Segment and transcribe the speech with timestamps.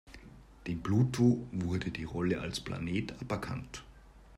[0.65, 3.83] Dem Pluto wurde die Rolle als Planet aberkannt.